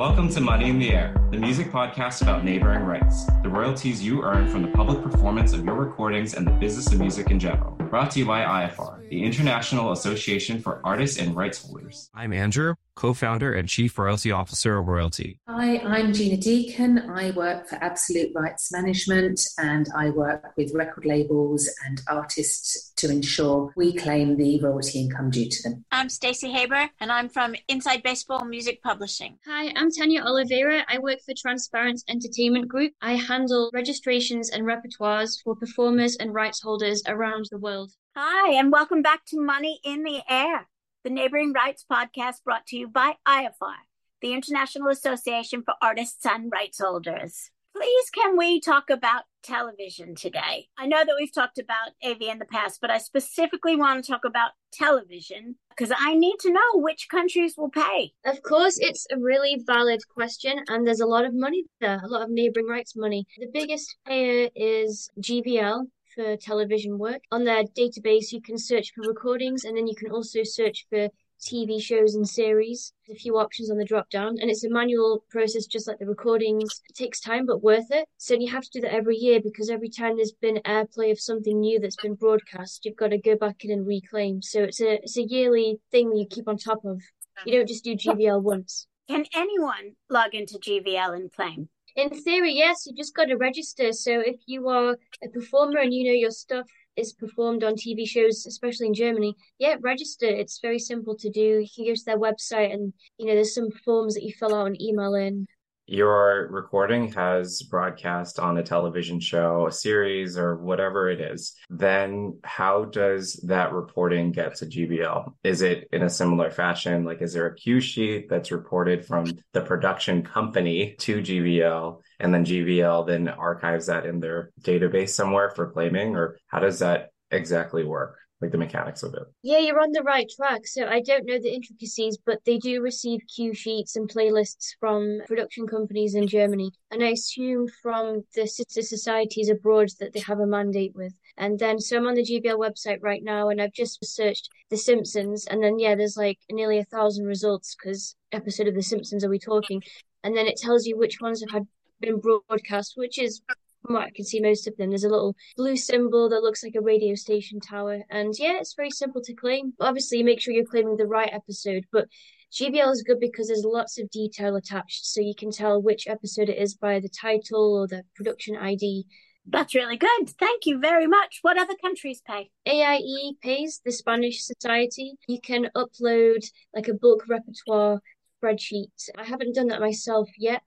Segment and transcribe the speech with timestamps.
[0.00, 4.22] Welcome to Money in the Air, the music podcast about neighboring rights, the royalties you
[4.22, 7.72] earn from the public performance of your recordings and the business of music in general.
[7.72, 12.08] Brought to you by IAFAR, the International Association for Artists and Rights Holders.
[12.14, 15.38] I'm Andrew, co founder and chief royalty officer of Royalty.
[15.48, 16.98] Hi, I'm Gina Deacon.
[17.10, 23.10] I work for Absolute Rights Management and I work with record labels and artists to
[23.10, 25.82] ensure we claim the royalty income due to them.
[25.90, 29.38] I'm Stacey Haber and I'm from Inside Baseball Music Publishing.
[29.46, 30.84] Hi, I'm Tanya Oliveira.
[30.86, 32.92] I work for Transparent Entertainment Group.
[33.00, 37.92] I handle registrations and repertoires for performers and rights holders around the world.
[38.14, 40.66] Hi, and welcome back to Money in the Air,
[41.02, 43.86] the Neighboring Rights podcast brought to you by IAFAR,
[44.20, 47.50] the International Association for Artists and Rights Holders.
[47.74, 50.66] Please, can we talk about television today?
[50.76, 54.10] I know that we've talked about AV in the past, but I specifically want to
[54.10, 58.12] talk about television because I need to know which countries will pay.
[58.26, 62.08] Of course, it's a really valid question, and there's a lot of money there, a
[62.08, 63.24] lot of neighboring rights money.
[63.38, 67.22] The biggest payer is GVL, for television work.
[67.30, 71.08] On their database, you can search for recordings and then you can also search for
[71.40, 72.92] TV shows and series.
[73.06, 75.98] There's a few options on the drop down, and it's a manual process just like
[75.98, 76.82] the recordings.
[76.88, 78.06] It takes time, but worth it.
[78.18, 81.20] So you have to do that every year because every time there's been airplay of
[81.20, 84.42] something new that's been broadcast, you've got to go back in and reclaim.
[84.42, 87.00] So it's a it's a yearly thing you keep on top of.
[87.46, 88.86] You don't just do GVL once.
[89.08, 91.68] Can anyone log into GVL and claim?
[91.96, 93.92] In theory, yes, you just got to register.
[93.92, 98.06] So if you are a performer and you know your stuff is performed on TV
[98.06, 100.26] shows, especially in Germany, yeah, register.
[100.26, 101.60] It's very simple to do.
[101.60, 104.54] You can go to their website and, you know, there's some forms that you fill
[104.54, 105.46] out and email in
[105.90, 112.38] your recording has broadcast on a television show, a series, or whatever it is, then
[112.44, 115.32] how does that reporting get to GVL?
[115.42, 117.04] Is it in a similar fashion?
[117.04, 122.32] Like, is there a cue sheet that's reported from the production company to GVL, and
[122.32, 127.10] then GVL then archives that in their database somewhere for claiming, or how does that
[127.32, 128.19] exactly work?
[128.40, 129.24] Like the mechanics of it.
[129.42, 130.66] Yeah, you're on the right track.
[130.66, 135.20] So I don't know the intricacies, but they do receive cue sheets and playlists from
[135.26, 136.72] production companies in Germany.
[136.90, 141.12] And I assume from the sister societies abroad that they have a mandate with.
[141.36, 144.76] And then, so I'm on the GVL website right now and I've just searched The
[144.78, 145.46] Simpsons.
[145.46, 149.30] And then, yeah, there's like nearly a thousand results because episode of The Simpsons are
[149.30, 149.82] we talking?
[150.24, 151.66] And then it tells you which ones have had
[152.00, 153.42] been broadcast, which is
[153.82, 156.62] from what I can see, most of them, there's a little blue symbol that looks
[156.62, 158.02] like a radio station tower.
[158.10, 159.72] And yeah, it's very simple to claim.
[159.80, 162.08] Obviously, make sure you're claiming the right episode, but
[162.52, 166.48] GVL is good because there's lots of detail attached, so you can tell which episode
[166.48, 169.06] it is by the title or the production ID.
[169.46, 170.28] That's really good.
[170.38, 171.38] Thank you very much.
[171.42, 172.50] What other countries pay?
[172.66, 175.14] AIE pays the Spanish Society.
[175.28, 178.00] You can upload like a bulk repertoire
[178.40, 179.10] spreadsheet.
[179.16, 180.64] I haven't done that myself yet,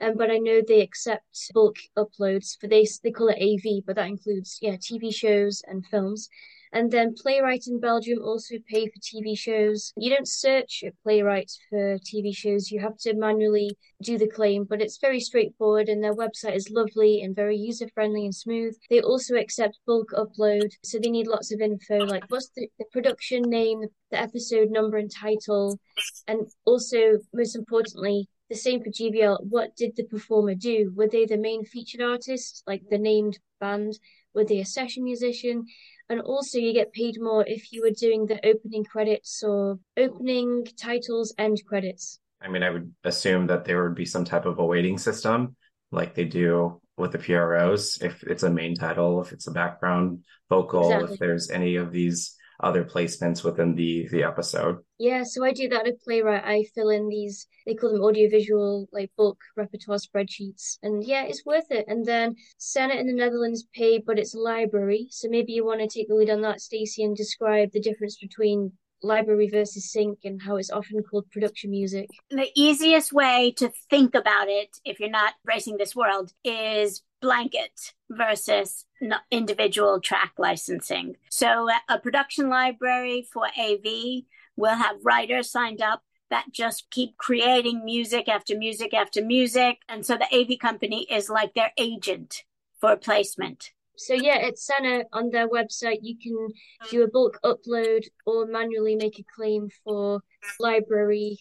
[0.00, 2.98] um, but I know they accept bulk uploads for this.
[2.98, 6.28] They call it AV, but that includes yeah TV shows and films.
[6.74, 9.92] And then PlayRight in Belgium also pay for TV shows.
[9.96, 14.64] You don't search at PlayRight for TV shows, you have to manually do the claim,
[14.64, 18.74] but it's very straightforward and their website is lovely and very user friendly and smooth.
[18.90, 22.86] They also accept bulk upload, so they need lots of info like what's the, the
[22.92, 25.78] production name, the episode number and title,
[26.26, 29.44] and also, most importantly, the same for GVL.
[29.48, 30.92] What did the performer do?
[30.94, 33.98] Were they the main featured artist, like the named band?
[34.34, 35.64] Were they a session musician?
[36.10, 40.66] And also, you get paid more if you were doing the opening credits or opening
[40.76, 42.20] titles, end credits.
[42.42, 45.56] I mean, I would assume that there would be some type of a weighting system
[45.90, 50.24] like they do with the PROs, if it's a main title, if it's a background
[50.48, 51.14] vocal, exactly.
[51.14, 54.78] if there's any of these other placements within the the episode.
[54.98, 56.44] Yeah, so I do that at PlayRight.
[56.44, 60.78] I fill in these they call them audiovisual like bulk repertoire spreadsheets.
[60.82, 61.86] And yeah, it's worth it.
[61.88, 65.06] And then SENA in the Netherlands pay, but it's a library.
[65.10, 68.16] So maybe you want to take the lead on that, Stacey, and describe the difference
[68.16, 68.72] between
[69.02, 72.08] library versus sync and how it's often called production music.
[72.30, 77.94] The easiest way to think about it, if you're not racing this world, is blanket
[78.10, 78.84] versus
[79.30, 81.16] individual track licensing.
[81.30, 84.24] So, uh, a production library for AV
[84.56, 89.78] will have writers signed up that just keep creating music after music after music.
[89.88, 92.42] And so the AV company is like their agent
[92.78, 93.70] for placement.
[93.96, 96.00] So yeah, it's SENA on their website.
[96.02, 96.48] You can
[96.90, 100.20] do a bulk upload or manually make a claim for
[100.60, 101.38] library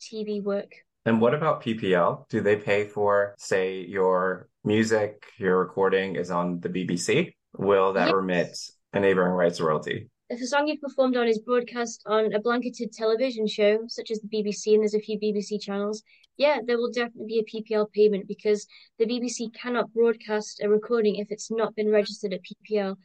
[0.00, 0.72] TV work.
[1.06, 2.28] And what about PPL?
[2.28, 7.32] Do they pay for, say, your music, your recording is on the BBC?
[7.56, 8.14] Will that yes.
[8.14, 8.58] remit
[8.92, 10.10] a neighboring rights royalty?
[10.28, 14.20] If a song you've performed on is broadcast on a blanketed television show, such as
[14.20, 16.02] the BBC, and there's a few BBC channels,
[16.36, 18.66] Yeah, there will definitely be a PPL payment because
[18.98, 22.96] the BBC cannot broadcast a recording if it's not been registered at PPL.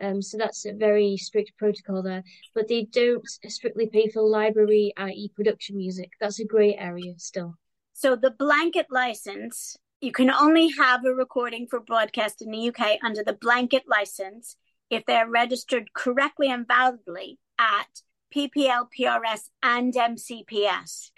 [0.00, 2.24] Um, so that's a very strict protocol there.
[2.54, 6.10] But they don't strictly pay for library, i.e., production music.
[6.20, 7.54] That's a grey area still.
[7.92, 12.98] So the blanket license, you can only have a recording for broadcast in the UK
[13.04, 14.56] under the blanket license
[14.90, 18.02] if they're registered correctly and validly at
[18.34, 20.50] PPL, PRS, and MCPS.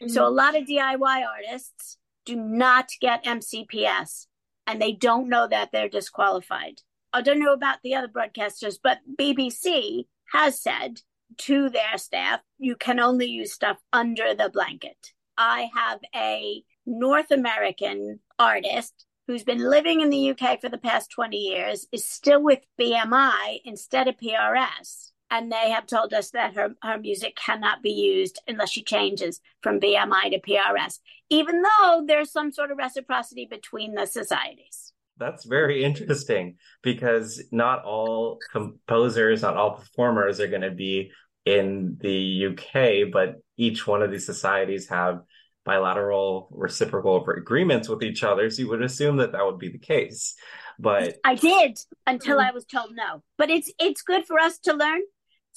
[0.00, 0.08] Mm-hmm.
[0.08, 4.26] So a lot of DIY artists do not get MCPS
[4.68, 6.80] and they don't know that they're disqualified.
[7.12, 11.00] I don't know about the other broadcasters, but BBC has said
[11.38, 15.14] to their staff, you can only use stuff under the blanket.
[15.36, 21.10] I have a North American artist who's been living in the UK for the past
[21.10, 26.54] 20 years, is still with BMI instead of PRS and they have told us that
[26.54, 32.04] her, her music cannot be used unless she changes from BMI to PRS, even though
[32.06, 34.92] there's some sort of reciprocity between the societies.
[35.18, 41.10] That's very interesting because not all composers, not all performers are going to be
[41.44, 45.20] in the UK, but each one of these societies have
[45.68, 48.50] bilateral reciprocal agreements with each other.
[48.50, 50.34] So you would assume that that would be the case.
[50.80, 52.48] But I did until mm.
[52.48, 53.22] I was told no.
[53.36, 55.00] But it's it's good for us to learn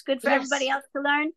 [0.00, 0.36] it's good for yes.
[0.36, 1.32] everybody else to learn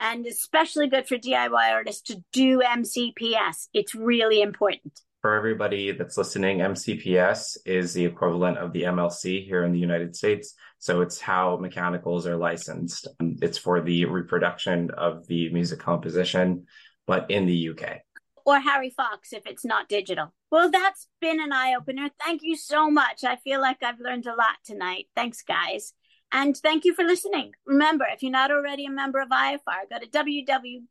[0.00, 3.68] and especially good for DIY artists to do MCPS.
[3.72, 5.00] It's really important.
[5.22, 10.16] For everybody that's listening, MCPS is the equivalent of the MLC here in the United
[10.16, 10.54] States.
[10.78, 13.08] So it's how mechanicals are licensed.
[13.20, 16.66] It's for the reproduction of the music composition,
[17.06, 18.00] but in the UK.
[18.48, 20.32] Or Harry Fox if it's not digital.
[20.50, 22.08] Well, that's been an eye opener.
[22.24, 23.22] Thank you so much.
[23.22, 25.08] I feel like I've learned a lot tonight.
[25.14, 25.92] Thanks, guys.
[26.32, 27.52] And thank you for listening.
[27.66, 30.88] Remember, if you're not already a member of IAFAR, go to www.iafar.co.uk.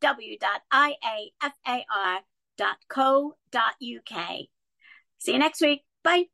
[5.18, 5.82] See you next week.
[6.04, 6.26] Bye.